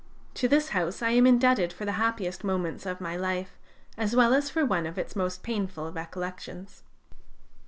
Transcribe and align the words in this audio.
To 0.33 0.47
this 0.47 0.69
house 0.69 1.03
I 1.03 1.11
am 1.11 1.27
indebted 1.27 1.71
for 1.71 1.85
the 1.85 1.91
happiest 2.01 2.43
moments 2.43 2.87
of 2.87 3.01
my 3.01 3.15
life, 3.15 3.59
as 3.99 4.15
well 4.15 4.33
as 4.33 4.49
for 4.49 4.65
one 4.65 4.87
of 4.87 4.97
its 4.97 5.15
most 5.15 5.43
painful 5.43 5.91
recollections. 5.91 6.81